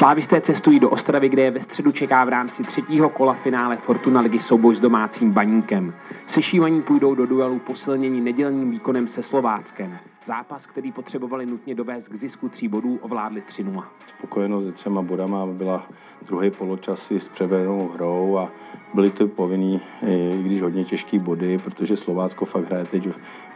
Slávisté 0.00 0.40
cestují 0.40 0.80
do 0.80 0.90
Ostravy, 0.90 1.28
kde 1.28 1.42
je 1.42 1.50
ve 1.50 1.60
středu 1.60 1.92
čeká 1.92 2.24
v 2.24 2.28
rámci 2.28 2.62
třetího 2.62 3.08
kola 3.08 3.34
finále 3.34 3.76
Fortuna 3.76 4.20
ligy 4.20 4.38
souboj 4.38 4.76
s 4.76 4.80
domácím 4.80 5.30
baníkem. 5.30 5.94
Sešívaní 6.26 6.82
půjdou 6.82 7.14
do 7.14 7.26
duelu 7.26 7.58
posilnění 7.58 8.20
nedělním 8.20 8.70
výkonem 8.70 9.08
se 9.08 9.22
Slováckem. 9.22 9.98
Zápas, 10.24 10.66
který 10.66 10.92
potřebovali 10.92 11.46
nutně 11.46 11.74
dovést 11.74 12.08
k 12.08 12.14
zisku 12.14 12.48
tří 12.48 12.68
bodů, 12.68 12.98
ovládli 13.02 13.42
3-0. 13.48 13.84
Spokojenost 14.06 14.64
se 14.64 14.72
třema 14.72 15.02
bodama 15.02 15.46
byla 15.46 15.86
druhý 16.26 16.50
poločas 16.50 17.10
s 17.10 17.28
převedenou 17.28 17.90
hrou 17.94 18.38
a 18.38 18.50
byly 18.94 19.10
to 19.10 19.28
povinný, 19.28 19.80
i 20.06 20.42
když 20.42 20.62
hodně 20.62 20.84
těžký 20.84 21.18
body, 21.18 21.58
protože 21.58 21.96
Slovácko 21.96 22.44
fakt 22.44 22.66
hraje 22.66 22.84
teď 22.84 23.08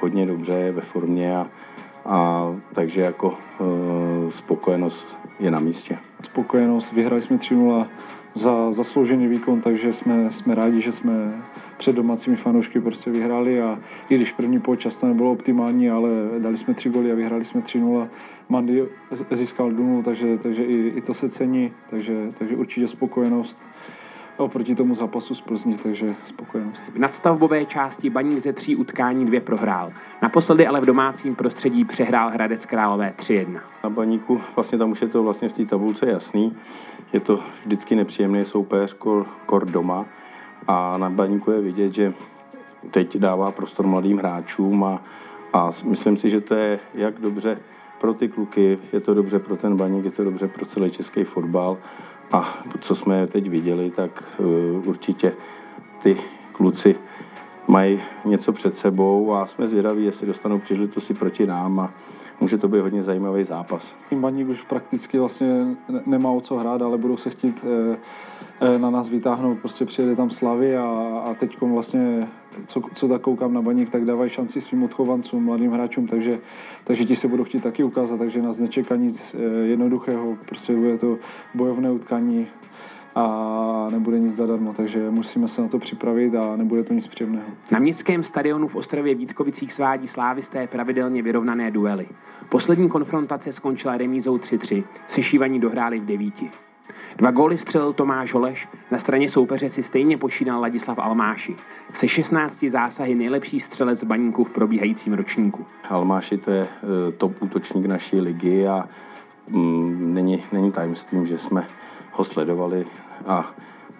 hodně 0.00 0.26
dobře, 0.26 0.72
ve 0.72 0.80
formě 0.80 1.36
a, 1.36 1.46
a 2.10 2.46
takže 2.72 3.00
jako 3.00 3.34
e, 3.34 4.30
spokojenost 4.30 5.18
je 5.40 5.50
na 5.50 5.60
místě. 5.60 5.98
Spokojenost, 6.22 6.92
vyhrali 6.92 7.22
jsme 7.22 7.38
3 7.38 7.56
za 8.34 8.72
zasloužený 8.72 9.26
výkon, 9.26 9.60
takže 9.60 9.92
jsme, 9.92 10.30
jsme 10.30 10.54
rádi, 10.54 10.80
že 10.80 10.92
jsme 10.92 11.42
před 11.78 11.96
domácími 11.96 12.36
fanoušky 12.36 12.80
prostě 12.80 13.10
vyhráli 13.10 13.62
a 13.62 13.78
i 14.08 14.16
když 14.16 14.32
první 14.32 14.60
počas 14.60 14.96
to 14.96 15.06
nebylo 15.06 15.32
optimální, 15.32 15.90
ale 15.90 16.10
dali 16.38 16.56
jsme 16.56 16.74
tři 16.74 16.90
goly 16.90 17.12
a 17.12 17.14
vyhráli 17.14 17.44
jsme 17.44 17.60
3-0. 17.60 18.08
Mandy 18.48 18.84
získal 19.30 19.70
Dunu, 19.70 20.02
takže, 20.02 20.38
takže 20.38 20.64
i, 20.64 20.88
i, 20.88 21.00
to 21.00 21.14
se 21.14 21.28
cení, 21.28 21.72
takže, 21.90 22.32
takže 22.38 22.56
určitě 22.56 22.88
spokojenost 22.88 23.66
oproti 24.44 24.74
tomu 24.74 24.94
zápasu 24.94 25.34
z 25.34 25.40
Plzní, 25.40 25.78
takže 25.78 26.14
spokojenost. 26.26 26.82
V 26.94 26.98
nadstavbové 26.98 27.64
části 27.64 28.10
Baník 28.10 28.38
ze 28.38 28.52
tří 28.52 28.76
utkání 28.76 29.26
dvě 29.26 29.40
prohrál. 29.40 29.92
Naposledy 30.22 30.66
ale 30.66 30.80
v 30.80 30.86
domácím 30.86 31.34
prostředí 31.34 31.84
přehrál 31.84 32.30
Hradec 32.30 32.66
Králové 32.66 33.14
3-1. 33.18 33.60
Na 33.84 33.90
Baníku 33.90 34.40
vlastně 34.56 34.78
tam 34.78 34.90
už 34.90 35.02
je 35.02 35.08
to 35.08 35.22
vlastně 35.22 35.48
v 35.48 35.52
té 35.52 35.64
tabulce 35.64 36.06
jasný. 36.06 36.56
Je 37.12 37.20
to 37.20 37.40
vždycky 37.64 37.96
nepříjemný 37.96 38.44
soupeř, 38.44 38.92
kor, 38.92 39.26
kor 39.46 39.70
doma. 39.70 40.06
A 40.68 40.98
na 40.98 41.10
Baníku 41.10 41.50
je 41.50 41.60
vidět, 41.60 41.94
že 41.94 42.14
teď 42.90 43.16
dává 43.16 43.50
prostor 43.50 43.86
mladým 43.86 44.18
hráčům 44.18 44.84
a, 44.84 45.02
a 45.52 45.70
myslím 45.84 46.16
si, 46.16 46.30
že 46.30 46.40
to 46.40 46.54
je 46.54 46.80
jak 46.94 47.20
dobře 47.20 47.58
pro 48.00 48.14
ty 48.14 48.28
kluky, 48.28 48.78
je 48.92 49.00
to 49.00 49.14
dobře 49.14 49.38
pro 49.38 49.56
ten 49.56 49.76
baník, 49.76 50.04
je 50.04 50.10
to 50.10 50.24
dobře 50.24 50.48
pro 50.48 50.66
celý 50.66 50.90
český 50.90 51.24
fotbal 51.24 51.78
a 52.32 52.58
co 52.80 52.94
jsme 52.94 53.26
teď 53.26 53.48
viděli, 53.48 53.90
tak 53.90 54.24
uh, 54.38 54.88
určitě 54.88 55.32
ty 56.02 56.16
kluci 56.52 56.94
mají 57.68 58.00
něco 58.24 58.52
před 58.52 58.76
sebou 58.76 59.34
a 59.34 59.46
jsme 59.46 59.68
zvědaví, 59.68 60.04
jestli 60.04 60.26
dostanou 60.26 60.58
příležitosti 60.58 61.14
proti 61.14 61.46
nám 61.46 61.80
a 61.80 61.92
může 62.40 62.58
to 62.58 62.68
být 62.68 62.80
hodně 62.80 63.02
zajímavý 63.02 63.44
zápas. 63.44 63.96
Baník 64.12 64.48
už 64.48 64.62
prakticky 64.62 65.18
vlastně 65.18 65.76
nemá 66.06 66.30
o 66.30 66.40
co 66.40 66.56
hrát, 66.56 66.82
ale 66.82 66.98
budou 66.98 67.16
se 67.16 67.30
chtít 67.30 67.64
eh, 67.64 67.96
eh, 68.60 68.78
na 68.78 68.90
nás 68.90 69.08
vytáhnout, 69.08 69.58
prostě 69.58 69.84
přijede 69.84 70.16
tam 70.16 70.30
Slavy 70.30 70.76
a, 70.76 70.84
a 71.24 71.34
teď 71.34 71.60
vlastně, 71.60 72.28
co, 72.66 72.82
co 72.94 73.08
tak 73.08 73.20
koukám 73.20 73.54
na 73.54 73.62
Baník, 73.62 73.90
tak 73.90 74.04
dávají 74.04 74.30
šanci 74.30 74.60
svým 74.60 74.82
odchovancům, 74.82 75.44
mladým 75.44 75.72
hráčům, 75.72 76.06
takže, 76.06 76.38
takže 76.84 77.04
ti 77.04 77.16
se 77.16 77.28
budou 77.28 77.44
chtít 77.44 77.62
taky 77.62 77.84
ukázat, 77.84 78.18
takže 78.18 78.42
nás 78.42 78.58
nečeká 78.58 78.96
nic 78.96 79.36
eh, 79.38 79.66
jednoduchého, 79.66 80.36
prostě 80.48 80.76
bude 80.76 80.98
to 80.98 81.18
bojovné 81.54 81.90
utkání, 81.90 82.46
a 83.14 83.88
nebude 83.90 84.18
nic 84.18 84.34
zadarmo, 84.34 84.72
takže 84.72 85.10
musíme 85.10 85.48
se 85.48 85.62
na 85.62 85.68
to 85.68 85.78
připravit 85.78 86.34
a 86.34 86.56
nebude 86.56 86.84
to 86.84 86.94
nic 86.94 87.08
příjemného. 87.08 87.46
Na 87.70 87.78
městském 87.78 88.24
stadionu 88.24 88.68
v 88.68 88.76
Ostravě 88.76 89.14
Vítkovicích 89.14 89.72
svádí 89.72 90.08
slávisté 90.08 90.66
pravidelně 90.66 91.22
vyrovnané 91.22 91.70
duely. 91.70 92.06
Poslední 92.48 92.88
konfrontace 92.88 93.52
skončila 93.52 93.96
remízou 93.96 94.36
3-3, 94.36 94.84
sešívaní 95.08 95.60
dohráli 95.60 96.00
v 96.00 96.06
devíti. 96.06 96.50
Dva 97.16 97.30
góly 97.30 97.56
vstřelil 97.56 97.92
Tomáš 97.92 98.34
Holeš, 98.34 98.68
na 98.90 98.98
straně 98.98 99.30
soupeře 99.30 99.68
si 99.68 99.82
stejně 99.82 100.18
počínal 100.18 100.60
Ladislav 100.60 100.98
Almáši. 100.98 101.56
Se 101.92 102.08
16 102.08 102.64
zásahy 102.68 103.14
nejlepší 103.14 103.60
střelec 103.60 104.04
baníku 104.04 104.44
v 104.44 104.50
probíhajícím 104.50 105.12
ročníku. 105.12 105.66
Almáši 105.88 106.38
to 106.38 106.50
je 106.50 106.62
eh, 106.62 107.12
top 107.12 107.42
útočník 107.42 107.86
naší 107.86 108.20
ligy 108.20 108.66
a 108.66 108.88
mm, 109.48 110.14
není, 110.14 110.44
není 110.52 110.72
tajemstvím, 110.72 111.26
že 111.26 111.38
jsme 111.38 111.66
ho 112.20 112.24
sledovali 112.24 112.86
a 113.26 113.50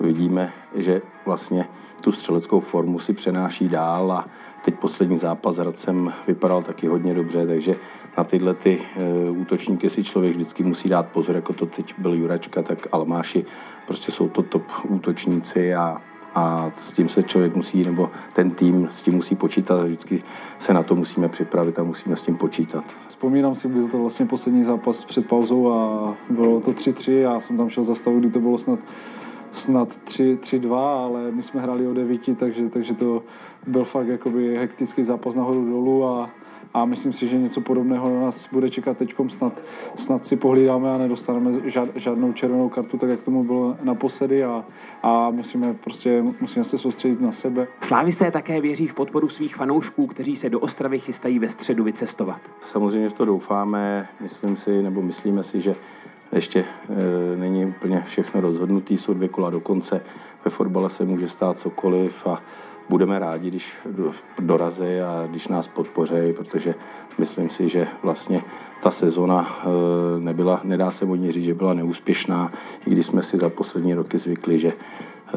vidíme, 0.00 0.52
že 0.74 1.02
vlastně 1.26 1.68
tu 2.00 2.12
střeleckou 2.12 2.60
formu 2.60 2.98
si 2.98 3.12
přenáší 3.12 3.68
dál 3.68 4.12
a 4.12 4.26
teď 4.64 4.74
poslední 4.74 5.18
zápas 5.18 5.54
s 5.54 5.58
Hradcem 5.58 6.12
vypadal 6.26 6.62
taky 6.62 6.86
hodně 6.86 7.14
dobře, 7.14 7.46
takže 7.46 7.74
na 8.18 8.24
tyhle 8.24 8.54
ty 8.54 8.78
e, 8.96 9.30
útočníky 9.30 9.90
si 9.90 10.04
člověk 10.04 10.34
vždycky 10.34 10.62
musí 10.62 10.88
dát 10.88 11.06
pozor, 11.08 11.36
jako 11.36 11.52
to 11.52 11.66
teď 11.66 11.94
byl 11.98 12.14
Juračka, 12.14 12.62
tak 12.62 12.86
Almáši 12.92 13.44
prostě 13.86 14.12
jsou 14.12 14.28
to 14.28 14.42
top 14.42 14.66
útočníci 14.88 15.74
a 15.74 16.02
a 16.34 16.72
s 16.76 16.92
tím 16.92 17.08
se 17.08 17.22
člověk 17.22 17.56
musí, 17.56 17.84
nebo 17.84 18.10
ten 18.32 18.50
tým 18.50 18.88
s 18.90 19.02
tím 19.02 19.14
musí 19.14 19.36
počítat 19.36 19.80
a 19.80 19.84
vždycky 19.84 20.22
se 20.58 20.74
na 20.74 20.82
to 20.82 20.94
musíme 20.96 21.28
připravit 21.28 21.78
a 21.78 21.84
musíme 21.84 22.16
s 22.16 22.22
tím 22.22 22.36
počítat. 22.36 22.84
Vzpomínám 23.08 23.54
si, 23.54 23.68
byl 23.68 23.88
to 23.88 23.98
vlastně 23.98 24.26
poslední 24.26 24.64
zápas 24.64 25.04
před 25.04 25.26
pauzou 25.26 25.72
a 25.72 26.14
bylo 26.30 26.60
to 26.60 26.72
3-3, 26.72 27.12
já 27.12 27.40
jsem 27.40 27.56
tam 27.56 27.70
šel 27.70 27.84
za 27.84 27.94
stavu, 27.94 28.20
kdy 28.20 28.30
to 28.30 28.40
bylo 28.40 28.58
snad 28.58 28.78
snad 29.54 29.88
3-2, 29.88 30.76
ale 30.76 31.30
my 31.30 31.42
jsme 31.42 31.60
hráli 31.60 31.86
o 31.86 31.94
9, 31.94 32.38
takže, 32.38 32.68
takže 32.68 32.94
to 32.94 33.22
byl 33.66 33.84
fakt 33.84 34.08
jakoby 34.08 34.56
hektický 34.56 35.02
zápas 35.02 35.34
nahoru 35.34 35.70
dolů 35.70 36.04
a, 36.04 36.30
a 36.74 36.84
myslím 36.84 37.12
si, 37.12 37.28
že 37.28 37.38
něco 37.38 37.60
podobného 37.60 38.20
nás 38.20 38.48
bude 38.52 38.70
čekat 38.70 38.96
teď. 38.96 39.14
Snad, 39.28 39.62
snad 39.96 40.24
si 40.24 40.36
pohlídáme 40.36 40.94
a 40.94 40.98
nedostaneme 40.98 41.70
žád, 41.70 41.88
žádnou 41.94 42.32
červenou 42.32 42.68
kartu, 42.68 42.98
tak 42.98 43.10
jak 43.10 43.22
tomu 43.22 43.44
bylo 43.44 43.76
naposledy 43.82 44.44
a, 44.44 44.64
a 45.02 45.30
musíme, 45.30 45.74
prostě, 45.74 46.24
musíme 46.40 46.64
se 46.64 46.78
soustředit 46.78 47.20
na 47.20 47.32
sebe. 47.32 47.66
Slávisté 47.80 48.30
také 48.30 48.60
věří 48.60 48.86
v 48.86 48.94
podporu 48.94 49.28
svých 49.28 49.56
fanoušků, 49.56 50.06
kteří 50.06 50.36
se 50.36 50.50
do 50.50 50.60
Ostravy 50.60 51.00
chystají 51.00 51.38
ve 51.38 51.48
středu 51.48 51.84
vycestovat. 51.84 52.40
Samozřejmě 52.72 53.08
v 53.08 53.14
to 53.14 53.24
doufáme, 53.24 54.08
myslím 54.20 54.56
si, 54.56 54.82
nebo 54.82 55.02
myslíme 55.02 55.42
si, 55.42 55.60
že 55.60 55.74
ještě 56.34 56.64
e, 56.64 57.36
není 57.36 57.66
úplně 57.66 58.02
všechno 58.06 58.40
rozhodnutý, 58.40 58.98
jsou 58.98 59.14
dvě 59.14 59.28
kola 59.28 59.50
do 59.50 59.60
konce. 59.60 60.00
Ve 60.44 60.50
fotbale 60.50 60.90
se 60.90 61.04
může 61.04 61.28
stát 61.28 61.58
cokoliv 61.58 62.26
a 62.26 62.42
budeme 62.88 63.18
rádi, 63.18 63.48
když 63.48 63.74
dorazí 64.38 65.00
a 65.00 65.26
když 65.30 65.48
nás 65.48 65.68
podpoří, 65.68 66.32
protože 66.36 66.74
myslím 67.18 67.50
si, 67.50 67.68
že 67.68 67.86
vlastně 68.02 68.42
ta 68.82 68.90
sezona 68.90 69.58
e, 69.62 70.20
nebyla, 70.20 70.60
nedá 70.64 70.90
se 70.90 71.04
o 71.04 71.14
ní 71.14 71.32
říct, 71.32 71.44
že 71.44 71.54
byla 71.54 71.74
neúspěšná, 71.74 72.52
i 72.86 72.90
když 72.90 73.06
jsme 73.06 73.22
si 73.22 73.36
za 73.36 73.48
poslední 73.48 73.94
roky 73.94 74.18
zvykli, 74.18 74.58
že 74.58 74.72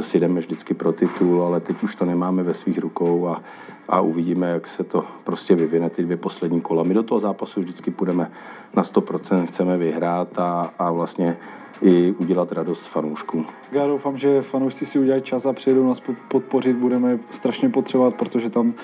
si 0.00 0.20
jdeme 0.20 0.40
vždycky 0.40 0.74
pro 0.74 0.92
titul, 0.92 1.42
ale 1.42 1.60
teď 1.60 1.82
už 1.82 1.94
to 1.94 2.04
nemáme 2.04 2.42
ve 2.42 2.54
svých 2.54 2.78
rukou 2.78 3.26
a, 3.28 3.42
a 3.88 4.00
uvidíme, 4.00 4.50
jak 4.50 4.66
se 4.66 4.84
to 4.84 5.04
prostě 5.24 5.54
vyvine 5.54 5.90
ty 5.90 6.02
dvě 6.02 6.16
poslední 6.16 6.60
kola. 6.60 6.82
My 6.82 6.94
do 6.94 7.02
toho 7.02 7.18
zápasu 7.18 7.60
vždycky 7.60 7.90
půjdeme 7.90 8.30
na 8.74 8.82
100%, 8.82 9.46
chceme 9.46 9.76
vyhrát 9.76 10.38
a, 10.38 10.70
a 10.78 10.90
vlastně 10.90 11.36
i 11.82 12.14
udělat 12.18 12.52
radost 12.52 12.86
fanouškům. 12.86 13.46
Já 13.72 13.86
doufám, 13.86 14.16
že 14.18 14.42
fanoušci 14.42 14.86
si 14.86 14.98
udělají 14.98 15.22
čas 15.22 15.46
a 15.46 15.52
přijedou 15.52 15.88
nás 15.88 16.02
podpořit, 16.28 16.76
budeme 16.76 17.18
strašně 17.30 17.68
potřebovat, 17.68 18.14
protože 18.14 18.50
tam 18.50 18.74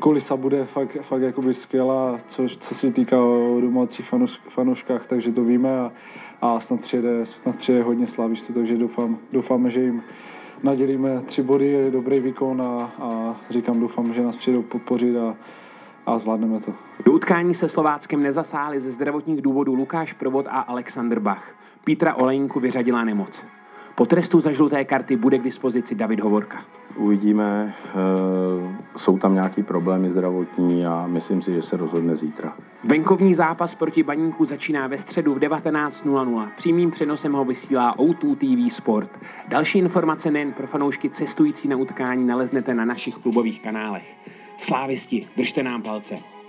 kulisa 0.00 0.36
bude 0.36 0.64
fakt, 0.64 0.96
fakt 1.02 1.22
jakoby 1.22 1.54
skvělá, 1.54 2.18
co, 2.26 2.48
co 2.58 2.74
se 2.74 2.92
týká 2.92 3.24
o 3.24 3.58
domácích 3.60 4.06
fanouš, 4.06 4.40
fanouškách, 4.48 5.06
takže 5.06 5.32
to 5.32 5.44
víme 5.44 5.80
a, 5.80 5.92
a 6.42 6.60
snad, 6.60 6.80
přijede, 6.80 7.26
snad 7.26 7.56
přijede 7.56 7.84
hodně 7.84 8.06
slávistů, 8.06 8.52
takže 8.52 8.76
doufám, 8.76 9.18
doufáme, 9.32 9.70
že 9.70 9.80
jim 9.80 10.02
nadělíme 10.62 11.22
tři 11.22 11.42
body, 11.42 11.90
dobrý 11.90 12.20
výkon 12.20 12.62
a, 12.62 12.92
a 13.00 13.36
říkám, 13.50 13.80
doufám, 13.80 14.14
že 14.14 14.22
nás 14.22 14.36
přijdou 14.36 14.62
podpořit 14.62 15.16
a, 15.16 15.36
a 16.06 16.18
zvládneme 16.18 16.60
to. 16.60 16.72
Do 17.04 17.12
utkání 17.12 17.54
se 17.54 17.68
Slováckem 17.68 18.22
nezasáhli 18.22 18.80
ze 18.80 18.90
zdravotních 18.90 19.42
důvodů 19.42 19.74
Lukáš 19.74 20.12
Provod 20.12 20.46
a 20.48 20.60
Alexander 20.60 21.20
Bach. 21.20 21.54
Petra 21.84 22.14
Olejnku 22.14 22.60
vyřadila 22.60 23.04
nemoc. 23.04 23.42
Po 24.00 24.06
trestu 24.06 24.40
za 24.40 24.52
žluté 24.52 24.84
karty 24.84 25.16
bude 25.16 25.38
k 25.38 25.42
dispozici 25.42 25.94
David 25.94 26.20
Hovorka. 26.20 26.64
Uvidíme, 26.96 27.74
eh, 27.86 28.76
jsou 28.96 29.18
tam 29.18 29.34
nějaké 29.34 29.62
problémy 29.62 30.10
zdravotní 30.10 30.86
a 30.86 31.06
myslím 31.06 31.42
si, 31.42 31.54
že 31.54 31.62
se 31.62 31.76
rozhodne 31.76 32.16
zítra. 32.16 32.56
Venkovní 32.84 33.34
zápas 33.34 33.74
proti 33.74 34.02
Baníku 34.02 34.44
začíná 34.44 34.86
ve 34.86 34.98
středu 34.98 35.34
v 35.34 35.38
19.00. 35.38 36.48
Přímým 36.56 36.90
přenosem 36.90 37.32
ho 37.32 37.44
vysílá 37.44 37.96
O2 37.98 38.36
TV 38.36 38.74
Sport. 38.74 39.10
Další 39.48 39.78
informace 39.78 40.30
nejen 40.30 40.52
pro 40.52 40.66
fanoušky 40.66 41.10
cestující 41.10 41.68
na 41.68 41.76
utkání 41.76 42.26
naleznete 42.26 42.74
na 42.74 42.84
našich 42.84 43.14
klubových 43.14 43.62
kanálech. 43.62 44.16
Slávisti, 44.58 45.26
držte 45.36 45.62
nám 45.62 45.82
palce. 45.82 46.39